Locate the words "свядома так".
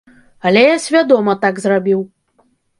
0.85-1.63